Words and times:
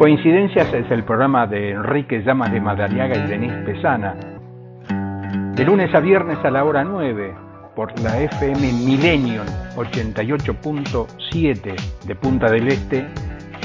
Coincidencias 0.00 0.72
es 0.72 0.90
el 0.90 1.04
programa 1.04 1.46
de 1.46 1.72
Enrique 1.72 2.22
Llamas 2.22 2.50
de 2.50 2.58
Madariaga 2.58 3.18
y 3.18 3.26
Denise 3.28 3.58
Pesana. 3.66 4.14
De 5.54 5.62
lunes 5.62 5.94
a 5.94 6.00
viernes 6.00 6.42
a 6.42 6.50
la 6.50 6.64
hora 6.64 6.82
9 6.84 7.34
por 7.76 8.00
la 8.00 8.18
FM 8.18 8.72
Millennium 8.72 9.44
88.7 9.76 11.74
de 12.06 12.14
Punta 12.14 12.50
del 12.50 12.68
Este, 12.68 13.06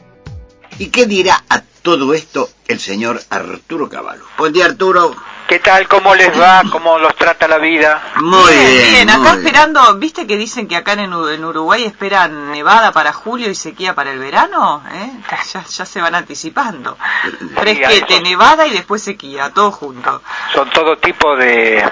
¿Y 0.78 0.88
qué 0.88 1.06
dirá 1.06 1.44
a 1.48 1.60
todo 1.82 2.14
esto 2.14 2.48
el 2.66 2.80
señor 2.80 3.20
Arturo 3.30 3.88
Caballo? 3.88 4.24
Buen 4.36 4.52
día, 4.52 4.64
Arturo. 4.66 5.14
¿Qué 5.46 5.58
tal? 5.58 5.86
¿Cómo 5.86 6.14
les 6.14 6.38
va? 6.40 6.62
¿Cómo 6.72 6.98
los 6.98 7.14
trata 7.16 7.46
la 7.46 7.58
vida? 7.58 8.02
Muy 8.16 8.52
bien. 8.52 8.90
Bien, 8.90 9.10
acá 9.10 9.18
muy 9.18 9.28
bien. 9.28 9.46
esperando, 9.46 9.94
¿viste 9.96 10.26
que 10.26 10.36
dicen 10.36 10.66
que 10.66 10.74
acá 10.74 10.94
en, 10.94 11.00
en 11.12 11.44
Uruguay 11.44 11.84
esperan 11.84 12.50
nevada 12.50 12.92
para 12.92 13.12
julio 13.12 13.50
y 13.50 13.54
sequía 13.54 13.94
para 13.94 14.10
el 14.12 14.18
verano? 14.18 14.82
¿Eh? 14.90 15.12
Ya, 15.52 15.64
ya 15.64 15.86
se 15.86 16.00
van 16.00 16.14
anticipando. 16.14 16.96
Fresquete, 17.54 18.14
eso. 18.14 18.22
nevada 18.22 18.66
y 18.66 18.70
después 18.70 19.02
sequía, 19.02 19.50
todo 19.50 19.70
junto. 19.70 20.22
Son 20.54 20.68
todo 20.70 20.96
tipo 20.96 21.36
de, 21.36 21.84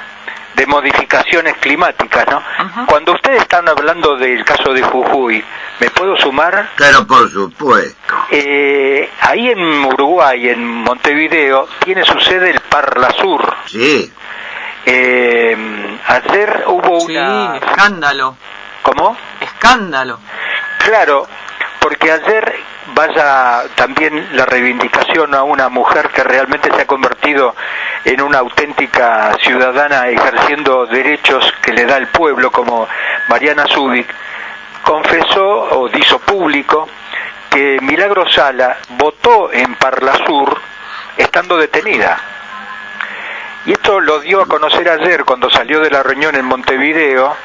de 0.55 0.67
modificaciones 0.67 1.55
climáticas, 1.59 2.27
¿no? 2.31 2.37
Ajá. 2.39 2.85
Cuando 2.87 3.13
ustedes 3.13 3.43
están 3.43 3.69
hablando 3.69 4.17
del 4.17 4.45
caso 4.45 4.73
de 4.73 4.83
Jujuy, 4.83 5.43
¿me 5.81 5.91
puedo 5.91 6.17
sumar? 6.17 6.71
Claro, 6.77 7.07
por 7.07 7.31
supuesto. 7.31 8.15
Eh, 8.31 9.11
ahí 9.21 9.51
en 9.51 9.85
Uruguay, 9.85 10.49
en 10.51 10.65
Montevideo, 10.65 11.69
tiene 11.85 12.05
su 12.05 12.19
sede 12.21 12.51
el 12.51 12.61
Parla 12.61 13.11
Sur. 13.13 13.55
Sí. 13.67 14.13
Eh, 14.85 15.99
ayer 16.09 16.65
hubo 16.67 17.01
Sí, 17.01 17.17
una... 17.17 17.57
escándalo, 17.57 18.37
¿Cómo? 18.83 19.17
escándalo. 19.41 20.19
Claro, 20.85 21.29
porque 21.81 22.11
ayer 22.11 22.55
vaya 22.95 23.63
también 23.75 24.29
la 24.37 24.45
reivindicación 24.45 25.35
a 25.35 25.43
una 25.43 25.69
mujer 25.69 26.11
que 26.11 26.25
realmente 26.25 26.71
se 26.75 26.83
ha 26.83 26.87
convertido 26.87 27.55
en 28.05 28.21
una 28.21 28.39
auténtica 28.39 29.33
ciudadana 29.41 30.09
ejerciendo 30.09 30.87
derechos 30.87 31.53
que 31.63 31.73
le 31.73 31.85
da 31.85 31.97
el 31.97 32.09
pueblo, 32.09 32.51
como 32.51 32.89
Mariana 33.29 33.67
Zubik, 33.67 34.13
confesó 34.83 35.79
o 35.79 35.89
hizo 35.97 36.19
público 36.19 36.89
que 37.51 37.79
Milagro 37.83 38.29
Sala 38.29 38.79
votó 38.91 39.53
en 39.53 39.75
Parlasur 39.75 40.61
estando 41.17 41.57
detenida. 41.59 42.19
Y 43.67 43.73
esto 43.73 44.01
lo 44.01 44.21
dio 44.21 44.43
a 44.43 44.47
conocer 44.47 44.89
ayer 44.89 45.25
cuando 45.25 45.49
salió 45.51 45.81
de 45.81 45.91
la 45.91 46.03
reunión 46.03 46.35
en 46.35 46.45
Montevideo, 46.45 47.37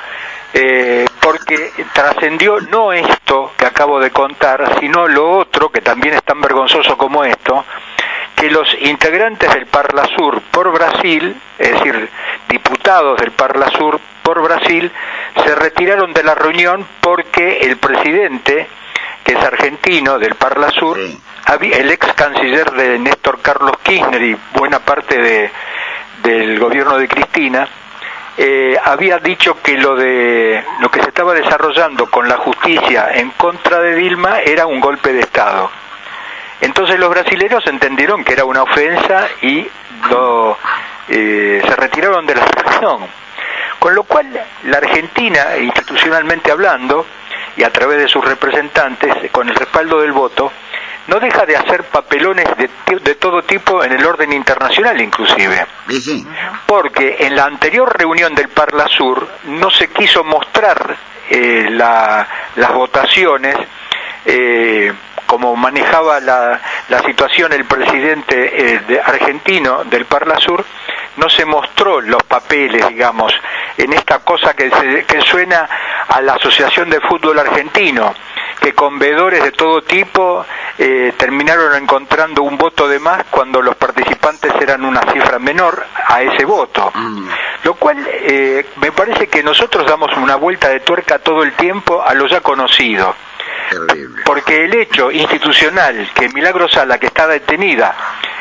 eh, 0.54 1.06
porque 1.28 1.74
trascendió 1.92 2.62
no 2.62 2.94
esto 2.94 3.52
que 3.58 3.66
acabo 3.66 4.00
de 4.00 4.12
contar, 4.12 4.80
sino 4.80 5.10
lo 5.10 5.30
otro, 5.38 5.70
que 5.70 5.82
también 5.82 6.16
es 6.16 6.24
tan 6.24 6.40
vergonzoso 6.40 6.98
como 6.98 7.26
esto, 7.26 7.66
que 8.34 8.50
los 8.50 8.66
integrantes 8.80 9.54
del 9.54 9.66
Parla 9.66 10.06
Sur 10.16 10.42
por 10.52 10.72
Brasil, 10.72 11.36
es 11.60 11.72
decir, 11.74 12.10
diputados 12.48 13.20
del 13.20 13.32
Parla 13.32 13.70
Sur 13.72 14.00
por 14.24 14.42
Brasil, 14.42 14.90
se 15.44 15.54
retiraron 15.56 16.14
de 16.14 16.24
la 16.24 16.34
reunión 16.34 16.88
porque 17.02 17.58
el 17.62 17.76
presidente, 17.76 18.68
que 19.26 19.34
es 19.34 19.44
argentino 19.44 20.20
del 20.20 20.36
Parla 20.36 20.70
Sur, 20.70 20.98
Sí. 20.98 21.20
el 21.74 21.92
ex 21.92 22.14
canciller 22.14 22.72
de 22.72 23.00
Néstor 23.00 23.42
Carlos 23.42 23.74
Kirchner 23.84 24.22
y 24.22 24.38
buena 24.54 24.80
parte 24.80 25.18
de, 25.18 25.52
del 26.24 26.58
gobierno 26.58 26.98
de 26.98 27.10
Cristina, 27.10 27.68
eh, 28.38 28.78
había 28.84 29.18
dicho 29.18 29.62
que 29.64 29.78
lo 29.78 29.96
de 29.96 30.64
lo 30.80 30.90
que 30.92 31.02
se 31.02 31.10
estaba 31.10 31.34
desarrollando 31.34 32.06
con 32.12 32.28
la 32.30 32.38
justicia 32.38 33.10
en 33.14 33.32
contra 33.32 33.80
de 33.80 33.96
Dilma 33.96 34.40
era 34.40 34.68
un 34.68 34.80
golpe 34.80 35.12
de 35.12 35.22
Estado. 35.22 35.72
Entonces 36.62 37.00
los 37.00 37.10
brasileños 37.10 37.66
entendieron 37.66 38.24
que 38.24 38.34
era 38.34 38.46
una 38.46 38.64
ofensa 38.64 39.28
y 39.42 39.68
lo, 40.10 40.58
eh, 41.10 41.62
se 41.68 41.76
retiraron 41.76 42.26
de 42.26 42.36
la 42.36 42.46
reunión. 42.46 43.10
Con 43.80 43.96
lo 43.96 44.04
cual 44.04 44.28
la 44.64 44.78
Argentina, 44.78 45.58
institucionalmente 45.60 46.52
hablando, 46.52 47.06
y 47.56 47.64
a 47.64 47.72
través 47.72 48.00
de 48.00 48.08
sus 48.08 48.24
representantes, 48.24 49.32
con 49.32 49.50
el 49.50 49.56
respaldo 49.56 50.00
del 50.02 50.12
voto, 50.12 50.52
no 51.08 51.20
deja 51.20 51.46
de 51.46 51.56
hacer 51.56 51.84
papelones 51.86 52.46
de, 52.58 52.70
de 53.00 53.16
todo 53.16 53.42
tipo 53.44 53.84
en 53.84 53.92
el 53.94 54.06
orden 54.06 54.34
internacional 54.34 55.00
inclusive 55.02 55.66
Sí, 55.90 56.02
sí. 56.02 56.28
porque 56.66 57.18
en 57.20 57.36
la 57.36 57.46
anterior 57.46 57.98
reunión 57.98 58.36
del 58.36 58.50
Parla 58.50 58.88
Sur 58.88 59.28
no 59.46 59.70
se 59.70 59.90
quiso 59.90 60.24
mostrar 60.24 60.96
eh, 61.30 61.68
la- 61.72 62.28
las 62.56 62.74
votaciones 62.74 63.56
eh, 64.26 64.92
como 65.26 65.56
manejaba 65.56 66.20
la, 66.20 66.60
la 66.90 67.00
situación 67.04 67.52
el 67.54 67.66
presidente 67.66 68.76
eh, 68.76 68.80
de- 68.88 69.02
argentino 69.02 69.84
del 69.84 70.06
Parla 70.06 70.38
Sur, 70.40 70.64
no 71.18 71.28
se 71.30 71.44
mostró 71.46 72.00
los 72.00 72.24
papeles, 72.24 72.88
digamos, 72.88 73.34
en 73.78 73.92
esta 73.94 74.20
cosa 74.20 74.54
que, 74.54 74.70
se- 74.70 75.04
que 75.06 75.20
suena 75.22 75.68
a 76.08 76.22
la 76.22 76.34
Asociación 76.36 76.90
de 76.90 77.02
Fútbol 77.02 77.40
Argentino, 77.40 78.14
que 78.60 78.74
con 78.74 79.00
veedores 79.00 79.44
de 79.44 79.52
todo 79.52 79.82
tipo 79.82 80.46
eh, 80.78 81.14
terminaron 81.18 81.76
encontrando 81.76 82.44
un 82.44 82.58
voto 82.58 82.88
de 82.88 83.00
más 83.00 83.26
cuando 83.30 83.62
los 83.62 83.76
participantes 83.76 84.54
eran 84.60 84.86
una 84.86 85.02
cifra 85.12 85.40
menor 85.40 85.86
a 86.08 86.22
ese 86.22 86.46
voto. 86.46 86.92
Mm. 86.94 87.28
Lo 87.64 87.74
cual 87.76 88.06
eh, 88.08 88.66
me 88.78 88.92
parece 88.92 89.28
que 89.28 89.44
nosotros 89.44 89.86
damos 89.88 90.16
una 90.18 90.36
vuelta 90.36 90.70
de 90.70 90.80
tuerca 90.80 91.20
todo 91.20 91.44
el 91.44 91.54
tiempo 91.54 92.04
a 92.04 92.14
lo 92.14 92.28
ya 92.28 92.42
conocido. 92.42 93.16
Terrible. 93.70 94.24
Porque 94.26 94.66
el 94.66 94.76
hecho 94.76 95.12
institucional 95.12 96.10
que 96.14 96.30
Milagro 96.30 96.68
Sala, 96.70 96.98
que 97.00 97.08
está 97.08 97.28
detenida 97.28 97.96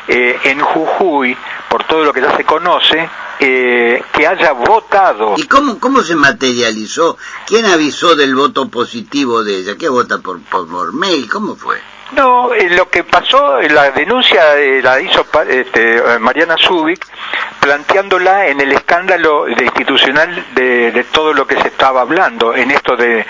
eh, 0.08 0.38
en 0.44 0.60
Jujuy, 0.60 1.36
por 1.68 1.84
todo 1.84 2.04
lo 2.04 2.12
que 2.12 2.20
ya 2.20 2.36
se 2.36 2.44
conoce, 2.44 3.08
eh, 3.40 4.02
que 4.12 4.26
haya 4.26 4.52
votado 4.52 5.34
¿Y 5.36 5.46
cómo, 5.46 5.78
cómo 5.78 6.00
se 6.02 6.14
materializó? 6.14 7.18
¿Quién 7.46 7.66
avisó 7.66 8.14
del 8.16 8.34
voto 8.34 8.68
positivo 8.68 9.42
de 9.44 9.58
ella? 9.58 9.72
¿Qué 9.78 9.88
vota 9.88 10.18
por, 10.18 10.40
por, 10.42 10.68
por 10.68 10.92
mail? 10.94 11.28
¿Cómo 11.28 11.56
fue? 11.56 11.76
No, 12.12 12.54
eh, 12.54 12.70
lo 12.70 12.88
que 12.88 13.02
pasó, 13.02 13.58
eh, 13.58 13.68
la 13.68 13.90
denuncia 13.90 14.56
eh, 14.58 14.80
la 14.80 15.00
hizo 15.00 15.24
pa- 15.24 15.42
este, 15.42 16.00
Mariana 16.20 16.54
Zubik 16.56 17.04
planteándola 17.60 18.46
en 18.46 18.60
el 18.60 18.72
escándalo 18.72 19.44
de 19.46 19.64
institucional 19.64 20.46
de, 20.54 20.92
de 20.92 21.04
todo 21.04 21.32
lo 21.32 21.46
que 21.46 21.60
se 21.60 21.68
estaba 21.68 22.02
hablando 22.02 22.54
en 22.54 22.70
esto 22.70 22.96
de, 22.96 23.26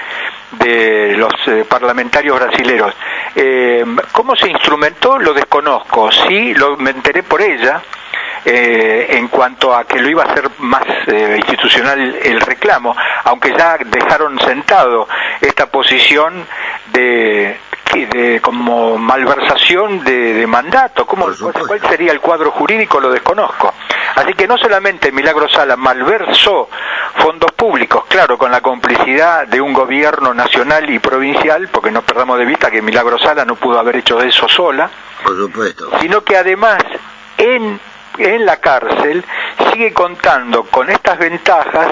de 0.52 1.14
los 1.16 1.32
eh, 1.46 1.64
parlamentarios 1.68 2.38
brasileros. 2.38 2.94
Eh, 3.34 3.84
¿Cómo 4.12 4.34
se 4.36 4.48
instrumentó? 4.48 5.18
Lo 5.18 5.32
desconozco. 5.34 6.10
Sí, 6.12 6.54
lo, 6.54 6.76
me 6.76 6.90
enteré 6.90 7.22
por 7.22 7.40
ella. 7.42 7.82
eh, 8.44 9.06
en 9.18 9.26
cuanto 9.28 9.74
a 9.74 9.84
que 9.84 9.98
lo 10.00 10.08
iba 10.08 10.22
a 10.22 10.26
hacer 10.30 10.48
más 10.58 10.84
eh, 11.08 11.34
institucional 11.36 11.98
el 12.22 12.40
reclamo, 12.40 12.94
aunque 13.24 13.52
ya 13.58 13.76
dejaron 13.84 14.38
sentado 14.38 15.08
esta 15.40 15.66
posición 15.66 16.46
de, 16.92 17.58
de 17.92 18.40
como 18.40 18.98
malversación 18.98 20.04
de, 20.04 20.34
de 20.34 20.46
mandato, 20.46 21.04
¿Cómo. 21.06 21.26
¿cuál 21.66 21.80
sería 21.90 22.12
el 22.12 22.20
cuadro 22.20 22.52
jurídico? 22.52 23.00
Lo 23.00 23.10
desconozco. 23.10 23.74
Así 24.14 24.32
que 24.34 24.46
no 24.46 24.56
solamente 24.56 25.10
Milagro 25.10 25.48
Sala 25.48 25.76
malversó 25.76 26.68
fondos 27.18 27.50
públicos, 27.52 28.04
claro, 28.08 28.36
con 28.38 28.50
la 28.50 28.60
complicidad 28.60 29.46
de 29.46 29.60
un 29.60 29.72
gobierno 29.72 30.34
nacional 30.34 30.88
y 30.90 30.98
provincial, 30.98 31.68
porque 31.68 31.90
no 31.90 32.02
perdamos 32.02 32.38
de 32.38 32.44
vista 32.44 32.70
que 32.70 32.82
Milagro 32.82 33.18
Sala 33.18 33.44
no 33.44 33.56
pudo 33.56 33.78
haber 33.78 33.96
hecho 33.96 34.20
eso 34.20 34.48
sola, 34.48 34.88
Por 35.22 35.36
supuesto. 35.36 35.90
sino 36.00 36.22
que 36.22 36.36
además 36.36 36.78
en, 37.38 37.80
en 38.18 38.46
la 38.46 38.56
cárcel 38.58 39.24
sigue 39.72 39.92
contando 39.92 40.64
con 40.64 40.90
estas 40.90 41.18
ventajas 41.18 41.88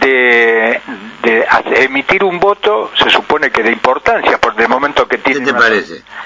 de, 0.00 0.80
de 1.22 1.46
emitir 1.84 2.24
un 2.24 2.38
voto, 2.38 2.90
se 2.96 3.10
supone 3.10 3.50
que 3.50 3.62
de 3.62 3.70
importancia, 3.70 4.38
por 4.38 4.60
el 4.60 4.68
momento 4.68 5.06
que 5.06 5.18
tiene 5.18 5.50
una, 5.50 5.70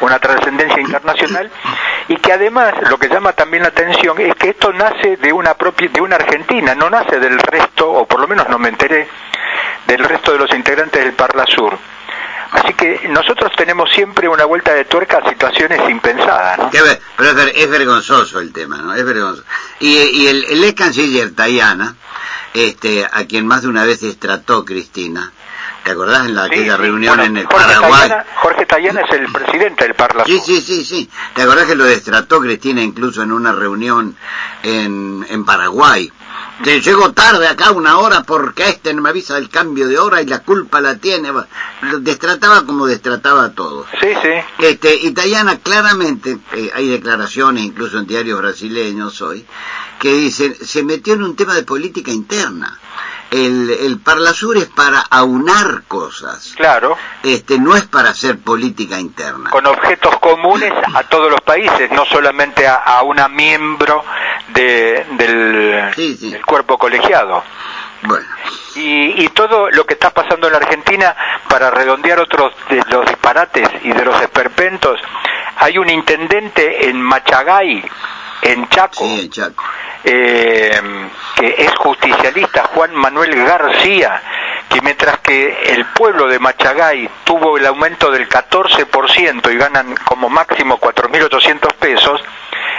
una 0.00 0.18
trascendencia 0.18 0.80
internacional, 0.80 1.50
y 2.08 2.16
que 2.16 2.32
además 2.32 2.74
lo 2.88 2.98
que 2.98 3.08
llama 3.08 3.32
también 3.32 3.62
la 3.62 3.68
atención 3.68 4.18
es 4.20 4.34
que 4.36 4.50
esto 4.50 4.72
nace 4.72 5.16
de 5.16 5.32
una 5.32 5.54
propia, 5.54 5.88
de 5.88 6.00
una 6.00 6.16
Argentina, 6.16 6.74
no 6.74 6.90
nace 6.90 7.18
del 7.18 7.38
resto, 7.38 7.90
o 7.90 8.06
por 8.06 8.20
lo 8.20 8.28
menos 8.28 8.48
no 8.48 8.58
me 8.58 8.68
enteré, 8.68 9.08
del 9.86 10.04
resto 10.04 10.32
de 10.32 10.38
los 10.38 10.52
integrantes 10.54 11.02
del 11.02 11.12
Parla 11.12 11.44
Sur. 11.46 11.78
Así 12.50 12.72
que 12.72 13.08
nosotros 13.10 13.52
tenemos 13.56 13.90
siempre 13.90 14.26
una 14.26 14.46
vuelta 14.46 14.72
de 14.72 14.86
tuerca 14.86 15.18
a 15.18 15.28
situaciones 15.28 15.80
impensadas, 15.88 16.58
¿no? 16.58 16.70
pero 16.70 17.30
es, 17.54 17.70
vergonzoso 17.70 18.40
el 18.40 18.54
tema, 18.54 18.78
¿no? 18.78 18.94
Es 18.94 19.04
vergonzoso. 19.04 19.44
Y, 19.80 19.98
y 19.98 20.28
el, 20.28 20.44
el 20.44 20.64
ex 20.64 20.74
canciller 20.74 21.34
Tayana, 21.34 21.94
este, 22.54 23.04
a 23.04 23.24
quien 23.26 23.46
más 23.46 23.62
de 23.62 23.68
una 23.68 23.84
vez 23.84 24.00
destrató 24.00 24.64
Cristina. 24.64 25.32
¿Te 25.84 25.92
acordás 25.92 26.26
en 26.26 26.34
la, 26.34 26.44
aquella 26.44 26.76
reunión 26.76 27.18
en 27.20 27.36
el 27.36 27.46
Paraguay? 27.46 28.10
Jorge 28.36 28.66
Tayana 28.66 29.00
es 29.02 29.10
el 29.12 29.32
presidente 29.32 29.84
del 29.84 29.94
Parlamento. 29.94 30.44
Sí, 30.44 30.60
sí, 30.60 30.60
sí, 30.60 30.84
sí. 30.84 31.10
¿Te 31.34 31.42
acordás 31.42 31.66
que 31.66 31.74
lo 31.76 31.84
destrató 31.84 32.40
Cristina 32.40 32.82
incluso 32.82 33.22
en 33.22 33.32
una 33.32 33.52
reunión 33.52 34.16
en, 34.62 35.24
en 35.28 35.44
Paraguay? 35.44 36.12
Llego 36.64 37.12
tarde 37.12 37.46
acá 37.46 37.70
una 37.70 37.98
hora 37.98 38.24
porque 38.24 38.68
este 38.68 38.92
no 38.92 39.00
me 39.00 39.10
avisa 39.10 39.34
del 39.36 39.48
cambio 39.48 39.86
de 39.86 39.98
hora 39.98 40.20
y 40.20 40.26
la 40.26 40.40
culpa 40.40 40.80
la 40.80 40.96
tiene. 40.96 41.30
Destrataba 42.00 42.66
como 42.66 42.86
destrataba 42.86 43.44
a 43.44 43.52
todos. 43.52 43.86
Sí, 44.00 44.08
sí. 44.22 44.30
Este, 44.58 44.96
y 44.96 45.12
Tayana 45.12 45.58
claramente, 45.60 46.38
eh, 46.52 46.70
hay 46.74 46.88
declaraciones 46.88 47.64
incluso 47.64 47.98
en 47.98 48.06
diarios 48.06 48.40
brasileños 48.40 49.22
hoy, 49.22 49.46
que 50.00 50.12
dicen, 50.12 50.54
se 50.60 50.82
metió 50.82 51.14
en 51.14 51.22
un 51.22 51.36
tema 51.36 51.54
de 51.54 51.62
política 51.62 52.10
interna. 52.10 52.78
El, 53.30 53.70
el 53.70 54.00
Parlasur 54.00 54.56
es 54.56 54.66
para 54.66 55.00
aunar 55.10 55.82
cosas. 55.86 56.54
Claro. 56.56 56.96
Este, 57.22 57.58
no 57.58 57.76
es 57.76 57.86
para 57.86 58.10
hacer 58.10 58.38
política 58.38 58.98
interna. 58.98 59.50
Con 59.50 59.66
objetos 59.66 60.18
comunes 60.18 60.72
a 60.94 61.02
todos 61.04 61.30
los 61.30 61.40
países, 61.42 61.90
no 61.90 62.04
solamente 62.06 62.66
a, 62.66 63.02
una 63.02 63.28
miembro 63.28 64.04
de, 64.48 65.06
del, 65.18 66.40
cuerpo 66.46 66.78
colegiado. 66.78 67.44
Bueno. 68.02 68.26
Y, 68.76 69.24
y, 69.24 69.28
todo 69.28 69.70
lo 69.70 69.84
que 69.84 69.94
está 69.94 70.10
pasando 70.10 70.46
en 70.46 70.52
la 70.52 70.58
Argentina, 70.60 71.14
para 71.48 71.70
redondear 71.70 72.20
otros 72.20 72.54
de 72.70 72.82
los 72.90 73.04
disparates 73.06 73.68
y 73.82 73.92
de 73.92 74.04
los 74.04 74.20
esperpentos, 74.22 75.00
hay 75.56 75.78
un 75.78 75.90
intendente 75.90 76.88
en 76.88 77.02
Machagay, 77.02 77.84
en 78.42 78.68
Chaco, 78.68 79.04
eh, 80.04 80.80
que 81.36 81.54
es 81.58 81.74
justicialista, 81.76 82.64
Juan 82.74 82.94
Manuel 82.94 83.34
García, 83.44 84.22
que 84.68 84.80
mientras 84.80 85.18
que 85.20 85.72
el 85.74 85.86
pueblo 85.86 86.28
de 86.28 86.38
Machagay 86.38 87.08
tuvo 87.24 87.56
el 87.56 87.66
aumento 87.66 88.10
del 88.10 88.28
14% 88.28 89.52
y 89.52 89.56
ganan 89.56 89.94
como 90.04 90.28
máximo 90.28 90.78
4.800 90.78 91.74
pesos, 91.74 92.20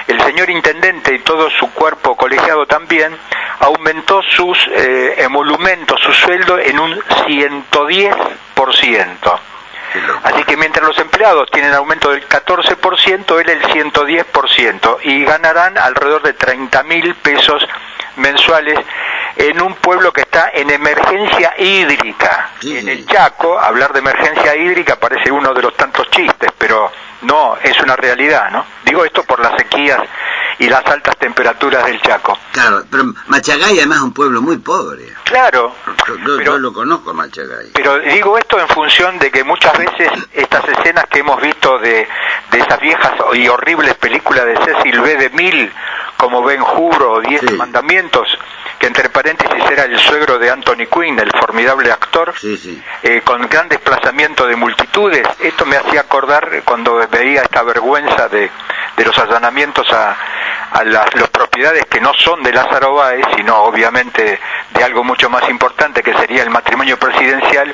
el 0.07 0.21
señor 0.21 0.49
intendente 0.49 1.13
y 1.13 1.19
todo 1.19 1.49
su 1.51 1.69
cuerpo 1.71 2.15
colegiado 2.15 2.65
también 2.65 3.15
aumentó 3.59 4.21
sus 4.23 4.57
eh, 4.71 5.15
emolumentos, 5.19 5.99
su 6.01 6.13
sueldo 6.13 6.57
en 6.57 6.79
un 6.79 6.97
110%. 6.99 9.39
Así 10.23 10.43
que 10.43 10.57
mientras 10.57 10.85
los 10.85 10.97
empleados 10.99 11.49
tienen 11.51 11.73
aumento 11.73 12.11
del 12.11 12.27
14%, 12.27 13.41
él 13.41 13.49
el 13.49 13.61
110% 13.63 14.97
y 15.03 15.25
ganarán 15.25 15.77
alrededor 15.77 16.23
de 16.23 16.33
30 16.33 16.83
mil 16.83 17.15
pesos 17.15 17.67
mensuales 18.17 18.79
en 19.35 19.61
un 19.61 19.75
pueblo 19.75 20.11
que 20.11 20.21
está 20.21 20.51
en 20.53 20.69
emergencia 20.69 21.53
hídrica. 21.57 22.51
En 22.63 22.89
el 22.89 23.05
Chaco, 23.05 23.57
hablar 23.57 23.93
de 23.93 23.99
emergencia 23.99 24.55
hídrica 24.55 24.97
parece 24.97 25.31
uno 25.31 25.53
de 25.53 25.61
los 25.61 25.75
tantos 25.75 26.09
chistes, 26.11 26.51
pero 26.57 26.91
no, 27.21 27.57
es 27.61 27.79
una 27.81 27.95
realidad, 27.95 28.49
¿no? 28.51 28.65
Digo 28.85 29.03
esto 29.03 29.23
por 29.23 29.39
las 29.39 29.55
sequías 29.57 29.99
y 30.59 30.67
las 30.67 30.85
altas 30.85 31.17
temperaturas 31.17 31.85
del 31.85 32.01
Chaco. 32.01 32.37
Claro, 32.51 32.83
pero 32.89 33.05
Machagay 33.27 33.77
además 33.77 33.99
es 33.99 34.03
un 34.03 34.13
pueblo 34.13 34.41
muy 34.41 34.57
pobre. 34.57 35.05
Claro. 35.23 35.73
Yo, 36.43 36.57
lo 36.57 36.73
conozco, 36.73 37.13
Machagay. 37.13 37.71
Pero 37.73 37.99
digo 37.99 38.37
esto 38.37 38.59
en 38.59 38.67
función 38.67 39.19
de 39.19 39.31
que 39.31 39.43
muchas 39.43 39.77
veces 39.77 40.09
estas 40.33 40.67
escenas 40.67 41.05
que 41.05 41.19
hemos 41.19 41.41
visto 41.41 41.77
de, 41.79 42.07
de 42.51 42.59
esas 42.59 42.79
viejas 42.79 43.13
y 43.33 43.47
horribles 43.47 43.95
películas 43.95 44.45
de 44.45 44.57
Cecil 44.57 44.99
B. 44.99 45.15
DeMille, 45.15 45.71
como 46.17 46.43
Ben 46.43 46.61
Hur 46.61 47.03
o 47.03 47.21
Diez 47.21 47.43
Mandamientos, 47.53 48.27
que 48.79 48.87
entre 48.87 49.09
paréntesis 49.09 49.63
era 49.69 49.83
el 49.83 49.99
suegro 49.99 50.39
de 50.39 50.49
Anthony 50.49 50.87
Quinn, 50.91 51.19
el 51.19 51.31
formidable 51.31 51.91
actor, 51.91 52.33
eh, 53.03 53.21
con 53.23 53.41
gran 53.47 53.67
desplazamiento 53.67 54.47
de 54.47 54.55
multitudes. 54.55 55.27
Esto 55.39 55.65
me 55.65 55.75
hacía 55.75 56.01
acordar 56.01 56.49
cuando 56.63 57.05
veía 57.09 57.41
esta 57.41 57.61
vergüenza 57.63 58.29
de, 58.29 58.49
de 58.95 59.05
los 59.05 59.17
allanamientos 59.17 59.91
a, 59.91 60.17
a 60.71 60.83
las, 60.83 61.09
propiedades 61.31 61.85
que 61.85 61.99
no 61.99 62.13
son 62.13 62.43
de 62.43 62.53
Lázaro 62.53 62.95
Báez, 62.95 63.25
sino 63.35 63.63
obviamente 63.63 64.39
de 64.73 64.83
algo 64.83 65.03
mucho 65.03 65.29
más 65.29 65.49
importante 65.49 66.03
que 66.03 66.13
sería 66.13 66.43
el 66.43 66.49
matrimonio 66.49 66.97
presidencial, 66.97 67.73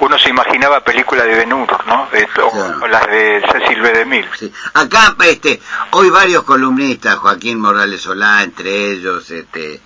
uno 0.00 0.18
se 0.18 0.30
imaginaba 0.30 0.80
películas 0.80 1.26
de 1.26 1.34
Ben 1.34 1.52
Hur, 1.52 1.86
¿no? 1.86 2.08
o, 2.42 2.86
las 2.88 3.06
de 3.06 3.42
Cecil 3.50 3.80
B. 3.80 3.92
DeMille. 3.92 4.28
Sí. 4.36 4.52
Acá, 4.74 5.14
este, 5.24 5.60
hoy 5.90 6.10
varios 6.10 6.42
columnistas, 6.44 7.16
Joaquín 7.16 7.60
Morales 7.60 8.02
Solá, 8.02 8.42
entre 8.42 8.92
ellos, 8.92 9.30
este, 9.30 9.80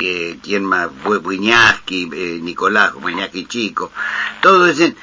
eh, 0.00 0.38
quien 0.42 0.64
más, 0.64 0.88
Buñaski, 1.02 2.10
eh, 2.12 2.38
Nicolás 2.42 2.92
Buñaski 2.94 3.46
Chico, 3.46 3.90
todos 4.40 4.76
dicen, 4.76 4.96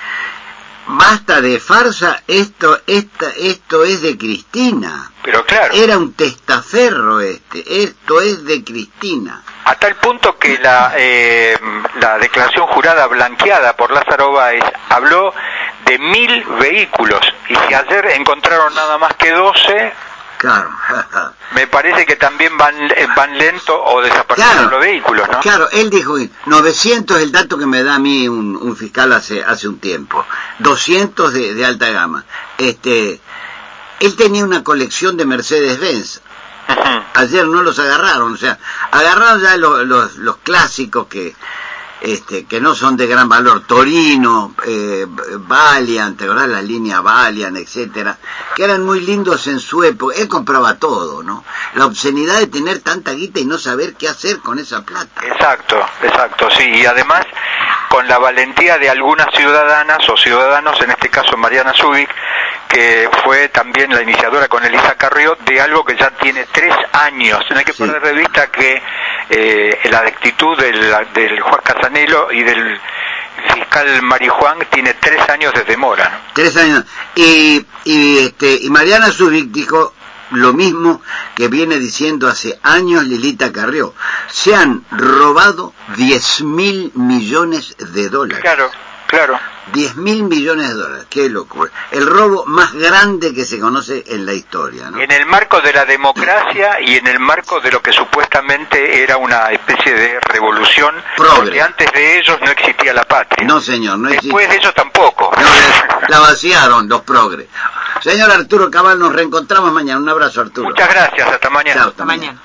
basta 0.87 1.41
de 1.41 1.59
farsa, 1.59 2.23
esto, 2.27 2.79
esta, 2.87 3.29
esto 3.37 3.83
es 3.83 4.01
de 4.01 4.17
Cristina. 4.17 5.11
Pero 5.23 5.45
claro. 5.45 5.73
Era 5.73 5.97
un 5.97 6.13
testaferro 6.13 7.19
este, 7.19 7.83
esto 7.83 8.21
es 8.21 8.45
de 8.45 8.63
Cristina. 8.63 9.41
A 9.65 9.75
tal 9.75 9.95
punto 9.95 10.37
que 10.37 10.59
la, 10.59 10.93
eh, 10.95 11.57
la 11.99 12.19
declaración 12.19 12.67
jurada 12.67 13.07
blanqueada 13.07 13.75
por 13.75 13.91
Lázaro 13.91 14.31
Báez 14.31 14.63
habló 14.89 15.33
de 15.85 15.97
mil 15.97 16.43
vehículos 16.59 17.21
y 17.49 17.55
si 17.55 17.73
ayer 17.73 18.05
encontraron 18.11 18.73
nada 18.75 18.97
más 18.97 19.15
que 19.15 19.31
doce, 19.31 19.93
Claro. 20.37 20.69
Me 21.55 21.67
parece 21.67 22.05
que 22.05 22.17
también 22.17 22.57
van, 22.57 22.75
eh, 22.91 23.07
van 23.15 23.37
lento 23.37 23.81
o 23.81 24.01
desaparecen 24.01 24.69
los 24.69 24.79
vehículos, 24.79 25.25
¿no? 25.29 25.39
Claro, 25.39 25.69
él 25.71 25.89
dijo, 25.89 26.17
900 26.45 27.17
es 27.17 27.23
el 27.23 27.31
dato 27.31 27.57
que 27.57 27.65
me 27.65 27.81
da 27.81 27.95
a 27.95 27.99
mí 27.99 28.27
un, 28.27 28.75
fiscal 28.75 29.13
hace, 29.13 29.41
hace 29.41 29.69
un 29.69 29.79
tiempo, 29.79 30.25
200 30.59 31.33
de, 31.33 31.53
de, 31.53 31.65
alta 31.65 31.89
gama. 31.91 32.25
Este, 32.57 33.21
él 34.01 34.15
tenía 34.17 34.43
una 34.43 34.65
colección 34.65 35.15
de 35.15 35.25
Mercedes-Benz. 35.25 36.21
Ayer 37.13 37.45
no 37.47 37.63
los 37.63 37.79
agarraron, 37.79 38.33
o 38.33 38.37
sea, 38.37 38.59
agarraron 38.91 39.41
ya 39.41 39.55
los, 39.55 39.85
los, 39.87 40.17
los 40.17 40.37
clásicos 40.37 41.07
que 41.07 41.35
este, 42.01 42.45
que 42.45 42.59
no 42.59 42.75
son 42.75 42.97
de 42.97 43.07
gran 43.07 43.27
valor, 43.29 43.65
Torino, 43.65 44.53
eh, 44.65 45.05
Valiant. 45.07 46.19
La 46.21 46.61
línea 46.61 47.01
Valiant, 47.01 47.57
etcétera, 47.57 48.17
que 48.55 48.63
eran 48.63 48.83
muy 48.83 49.01
lindos 49.01 49.47
en 49.47 49.59
su 49.59 49.83
época. 49.83 50.15
Él 50.17 50.27
compraba 50.27 50.75
todo, 50.75 51.23
¿no? 51.23 51.43
La 51.75 51.85
obscenidad 51.85 52.39
de 52.39 52.47
tener 52.47 52.79
tanta 52.79 53.11
guita 53.11 53.39
y 53.39 53.45
no 53.45 53.57
saber 53.57 53.95
qué 53.95 54.07
hacer 54.07 54.39
con 54.39 54.59
esa 54.59 54.83
plata. 54.83 55.25
Exacto, 55.25 55.77
exacto, 56.01 56.49
sí. 56.51 56.63
Y 56.63 56.85
además, 56.85 57.25
con 57.89 58.07
la 58.07 58.17
valentía 58.17 58.77
de 58.77 58.89
algunas 58.89 59.27
ciudadanas 59.33 60.07
o 60.09 60.17
ciudadanos, 60.17 60.79
en 60.81 60.91
este 60.91 61.09
caso 61.09 61.37
Mariana 61.37 61.73
Zubik, 61.73 62.09
que 62.75 63.09
fue 63.23 63.47
también 63.47 63.89
la 63.91 64.01
iniciadora 64.01 64.49
con 64.49 64.61
Elisa 64.65 64.95
Carrió 64.95 65.37
de 65.45 65.61
algo 65.61 65.85
que 65.85 65.95
ya 65.95 66.09
tiene 66.09 66.45
tres 66.51 66.75
años. 66.91 67.39
No 67.49 67.57
hay 67.57 67.63
que 67.63 67.73
poner 67.73 68.01
de 68.01 68.11
vista 68.11 68.47
que 68.47 68.81
eh, 69.29 69.79
la 69.89 69.99
actitud 69.99 70.57
del, 70.57 70.93
del 71.13 71.39
juez 71.39 71.61
Casanelo 71.63 72.33
y 72.33 72.43
del 72.43 72.77
fiscal 73.53 74.01
Marijuán 74.01 74.59
tiene 74.69 74.93
tres 74.95 75.21
años 75.29 75.53
de 75.53 75.63
demora. 75.63 76.19
Tres 76.33 76.57
años. 76.57 76.83
Y, 77.15 77.65
y, 77.85 78.17
este, 78.17 78.59
y 78.61 78.69
Mariana 78.69 79.09
Zubik 79.09 79.51
dijo 79.51 79.93
lo 80.31 80.51
mismo 80.51 81.01
que 81.33 81.47
viene 81.47 81.77
diciendo 81.79 82.27
hace 82.27 82.59
años 82.61 83.05
Lilita 83.05 83.53
Carrió. 83.53 83.93
Se 84.27 84.53
han 84.53 84.83
robado 84.91 85.73
10 85.95 86.41
mil 86.41 86.91
millones 86.95 87.73
de 87.77 88.09
dólares. 88.09 88.41
Claro, 88.41 88.69
claro. 89.07 89.39
10 89.73 89.95
mil 89.95 90.23
millones 90.23 90.69
de 90.69 90.73
dólares, 90.75 91.07
qué 91.09 91.27
locura. 91.29 91.71
El 91.91 92.05
robo 92.05 92.45
más 92.45 92.73
grande 92.73 93.33
que 93.33 93.45
se 93.45 93.59
conoce 93.59 94.03
en 94.07 94.25
la 94.25 94.33
historia. 94.33 94.91
¿no? 94.91 94.99
En 94.99 95.11
el 95.11 95.25
marco 95.25 95.59
de 95.59 95.73
la 95.73 95.85
democracia 95.85 96.79
y 96.81 96.95
en 96.95 97.07
el 97.07 97.19
marco 97.19 97.59
de 97.59 97.71
lo 97.71 97.81
que 97.81 97.91
supuestamente 97.91 99.01
era 99.01 99.17
una 99.17 99.49
especie 99.51 99.93
de 99.93 100.19
revolución, 100.19 100.95
porque 101.17 101.61
antes 101.61 101.91
de 101.91 102.19
ellos 102.19 102.39
no 102.41 102.51
existía 102.51 102.93
la 102.93 103.05
patria. 103.05 103.47
No, 103.47 103.59
señor, 103.59 103.97
no 103.97 104.09
existía. 104.09 104.29
Después 104.29 104.49
de 104.49 104.55
ellos 104.57 104.73
tampoco. 104.75 105.31
la 106.07 106.19
vaciaron 106.19 106.87
los 106.87 107.01
progres. 107.01 107.47
Señor 108.01 108.29
Arturo 108.31 108.69
Cabal, 108.69 108.99
nos 108.99 109.13
reencontramos 109.13 109.71
mañana. 109.71 109.99
Un 109.99 110.09
abrazo, 110.09 110.41
Arturo. 110.41 110.69
Muchas 110.69 110.89
gracias, 110.89 111.27
hasta 111.27 111.49
mañana. 111.49 111.85
hasta 111.85 112.05
mañana. 112.05 112.39